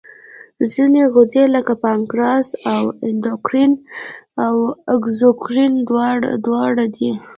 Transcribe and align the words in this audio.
ځینې 0.73 1.01
غدې 1.13 1.43
لکه 1.55 1.73
پانکراس 1.83 2.47
اندوکراین 3.07 3.71
او 4.45 4.55
اګزوکراین 4.93 5.73
دواړه 6.45 6.85
دي. 6.95 7.11